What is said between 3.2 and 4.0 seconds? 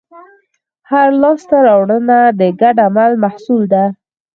محصول ده.